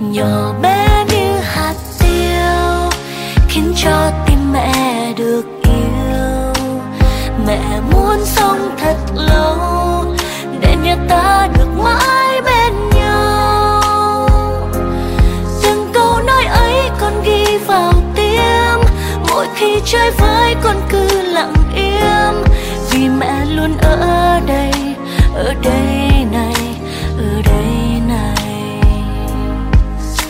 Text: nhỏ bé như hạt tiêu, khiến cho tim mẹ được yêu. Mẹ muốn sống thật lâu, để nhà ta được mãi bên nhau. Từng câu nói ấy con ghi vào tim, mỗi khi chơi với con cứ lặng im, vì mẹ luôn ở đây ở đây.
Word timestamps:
nhỏ 0.00 0.52
bé 0.62 1.04
như 1.08 1.38
hạt 1.42 1.74
tiêu, 1.98 2.90
khiến 3.48 3.72
cho 3.76 4.10
tim 4.26 4.52
mẹ 4.52 5.12
được 5.16 5.44
yêu. 5.62 6.52
Mẹ 7.46 7.80
muốn 7.92 8.24
sống 8.24 8.76
thật 8.78 8.96
lâu, 9.14 10.04
để 10.60 10.76
nhà 10.76 10.96
ta 11.08 11.48
được 11.58 11.68
mãi 11.82 12.40
bên 12.44 12.72
nhau. 12.98 14.28
Từng 15.62 15.90
câu 15.94 16.18
nói 16.26 16.44
ấy 16.44 16.90
con 17.00 17.22
ghi 17.24 17.58
vào 17.66 17.92
tim, 18.14 18.80
mỗi 19.30 19.46
khi 19.54 19.80
chơi 19.84 20.10
với 20.10 20.54
con 20.62 20.76
cứ 20.90 21.22
lặng 21.22 21.54
im, 21.74 22.44
vì 22.90 23.08
mẹ 23.08 23.44
luôn 23.44 23.76
ở 23.82 23.96
đây 23.96 24.40
ở 24.40 24.40
đây. 24.46 24.69